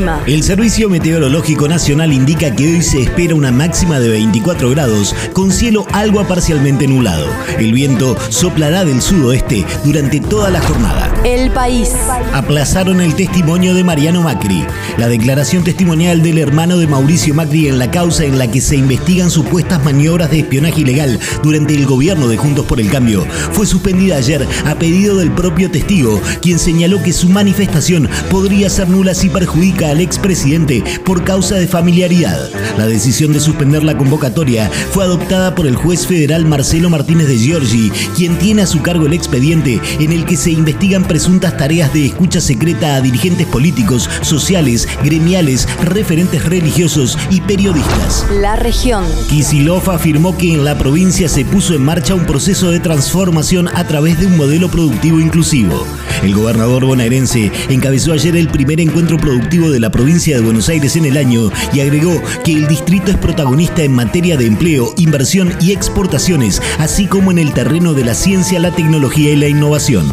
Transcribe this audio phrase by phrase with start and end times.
[0.00, 0.22] El clima.
[0.26, 5.50] El Servicio Meteorológico Nacional indica que hoy se espera una máxima de 24 grados, con
[5.50, 7.26] cielo algo parcialmente nublado.
[7.58, 11.12] El viento soplará del sudoeste durante toda la jornada.
[11.24, 11.90] El país.
[12.32, 14.64] Aplazaron el testimonio de Mariano Macri.
[14.96, 18.76] La declaración testimonial del hermano de Mauricio Macri en la causa en la que se
[18.76, 23.66] investigan supuestas maniobras de espionaje ilegal durante el gobierno de Juntos por el Cambio fue
[23.66, 29.14] suspendida ayer a pedido del propio testigo, quien señaló que su manifestación podría ser nula
[29.14, 32.48] si perjudica al expresidente por causa de familiaridad.
[32.78, 37.38] La decisión de suspender la convocatoria fue adoptada por el juez federal Marcelo Martínez de
[37.38, 41.92] Giorgi, quien tiene a su cargo el expediente en el que se investigan presuntas tareas
[41.92, 48.26] de escucha secreta a dirigentes políticos, sociales, gremiales, referentes religiosos y periodistas.
[48.40, 49.04] La región.
[49.28, 53.86] Kisilov afirmó que en la provincia se puso en marcha un proceso de transformación a
[53.86, 55.86] través de un modelo productivo inclusivo.
[56.22, 60.96] El gobernador bonaerense encabezó ayer el primer encuentro productivo de la provincia de Buenos Aires
[60.96, 65.52] en el año y agregó que el distrito es protagonista en materia de empleo, inversión
[65.60, 70.12] y exportaciones, así como en el terreno de la ciencia, la tecnología y la innovación.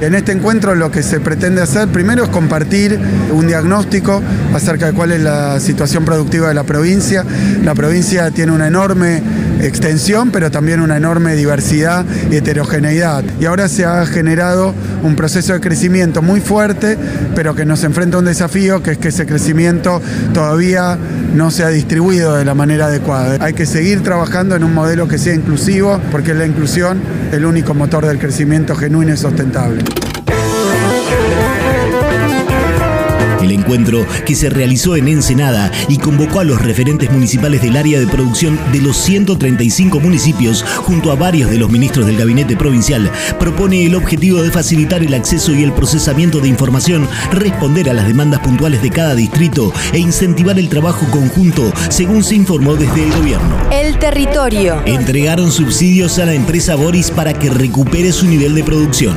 [0.00, 2.98] En este encuentro lo que se pretende hacer primero es compartir
[3.30, 4.20] un diagnóstico
[4.52, 7.24] acerca de cuál es la situación productiva de la provincia.
[7.62, 9.22] La provincia tiene una enorme
[9.62, 13.24] extensión, pero también una enorme diversidad y heterogeneidad.
[13.40, 16.98] Y ahora se ha generado un proceso de crecimiento muy fuerte,
[17.34, 20.00] pero que nos enfrenta a un desafío, que es que ese crecimiento
[20.32, 20.98] todavía
[21.34, 23.38] no se ha distribuido de la manera adecuada.
[23.40, 27.00] Hay que seguir trabajando en un modelo que sea inclusivo, porque la inclusión
[27.32, 29.82] el único motor del crecimiento genuino y sustentable.
[33.72, 38.06] Encuentro que se realizó en Ensenada y convocó a los referentes municipales del área de
[38.06, 43.86] producción de los 135 municipios junto a varios de los ministros del gabinete provincial propone
[43.86, 48.40] el objetivo de facilitar el acceso y el procesamiento de información, responder a las demandas
[48.40, 53.56] puntuales de cada distrito e incentivar el trabajo conjunto, según se informó desde el gobierno.
[53.70, 54.82] El territorio.
[54.84, 59.16] Entregaron subsidios a la empresa Boris para que recupere su nivel de producción.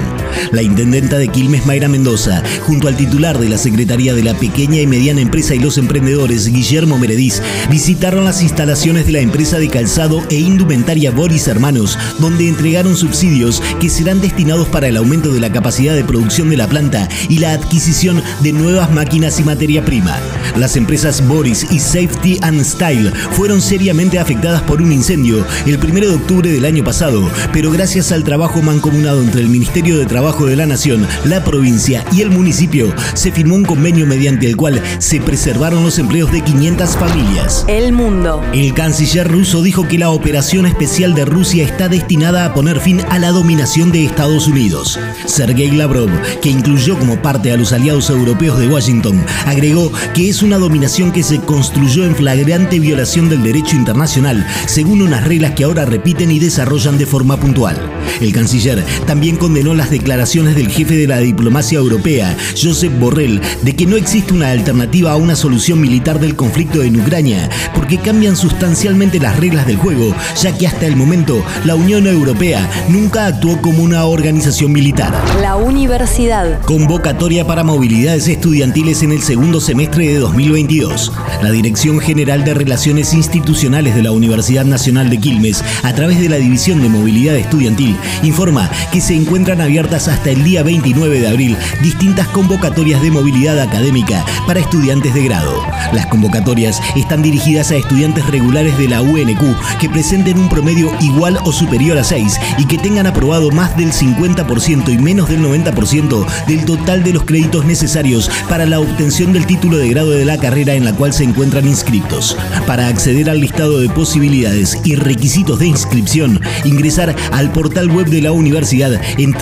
[0.52, 4.82] La intendenta de Quilmes, Mayra Mendoza, junto al titular de la Secretaría de la Pequeña
[4.82, 9.70] y Mediana Empresa y los Emprendedores, Guillermo Merediz, visitaron las instalaciones de la empresa de
[9.70, 15.40] calzado e indumentaria Boris Hermanos, donde entregaron subsidios que serán destinados para el aumento de
[15.40, 19.84] la capacidad de producción de la planta y la adquisición de nuevas máquinas y materia
[19.84, 20.20] prima.
[20.58, 26.00] Las empresas Boris y Safety and Style fueron seriamente afectadas por un incendio el 1
[26.02, 30.25] de octubre del año pasado, pero gracias al trabajo mancomunado entre el Ministerio de Trabajo
[30.26, 34.82] de la Nación, la provincia y el municipio, se firmó un convenio mediante el cual
[34.98, 37.64] se preservaron los empleos de 500 familias.
[37.68, 38.42] El mundo.
[38.52, 43.02] El canciller ruso dijo que la operación especial de Rusia está destinada a poner fin
[43.12, 45.00] a la dominación de Estados Unidos.
[45.28, 46.10] Sergei Lavrov,
[46.42, 51.12] que incluyó como parte a los aliados europeos de Washington, agregó que es una dominación
[51.12, 56.32] que se construyó en flagrante violación del derecho internacional, según unas reglas que ahora repiten
[56.32, 57.80] y desarrollan de forma puntual.
[58.22, 63.76] El canciller también condenó las declaraciones del jefe de la diplomacia europea, Josep Borrell, de
[63.76, 68.38] que no existe una alternativa a una solución militar del conflicto en Ucrania, porque cambian
[68.38, 73.62] sustancialmente las reglas del juego, ya que hasta el momento la Unión Europea nunca actuó
[73.62, 75.14] como una organización militar.
[75.42, 76.62] La universidad.
[76.62, 81.12] Convocatoria para movilidades estudiantiles en el segundo semestre de 2022.
[81.44, 86.30] La Dirección General de Relaciones Institucionales de la Universidad Nacional de Quilmes, a través de
[86.30, 91.28] la División de Movilidad Estudiantil, informa que se encuentran abiertas hasta el día 29 de
[91.28, 95.66] abril distintas convocatorias de movilidad académica para estudiantes de grado.
[95.94, 99.42] Las convocatorias están dirigidas a estudiantes regulares de la UNQ
[99.80, 103.92] que presenten un promedio igual o superior a 6 y que tengan aprobado más del
[103.92, 109.46] 50% y menos del 90% del total de los créditos necesarios para la obtención del
[109.46, 112.38] título de grado de la carrera en la cual se encuentran inscritos.
[112.68, 118.22] Para acceder al listado de posibilidades y requisitos de inscripción, ingresar al portal web de
[118.22, 119.34] la universidad en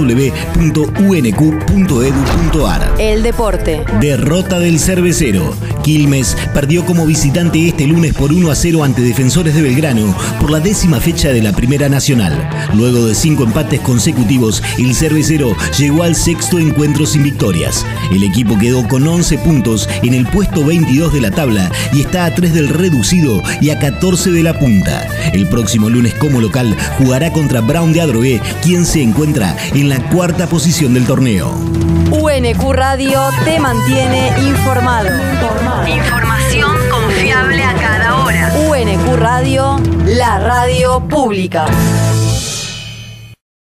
[0.00, 0.94] www.unq.edu.ar.
[2.98, 3.84] El deporte.
[4.00, 5.54] Derrota del cervecero.
[5.82, 10.50] Quilmes perdió como visitante este lunes por 1 a 0 ante Defensores de Belgrano por
[10.50, 12.48] la décima fecha de la Primera Nacional.
[12.74, 17.86] Luego de cinco empates consecutivos, el cervecero llegó al sexto encuentro sin victorias.
[18.12, 22.24] El equipo quedó con 11 puntos en el puesto 22 de la tabla y está
[22.26, 25.06] a 3 del reducido y a 14 de la punta.
[25.32, 29.89] El próximo lunes como local jugará contra Brown de Adrogué, quien se encuentra en la
[29.98, 31.50] cuarta posición del torneo.
[32.12, 35.08] UNQ Radio te mantiene informado.
[35.88, 38.52] Información confiable a cada hora.
[38.68, 41.66] UNQ Radio, la radio pública.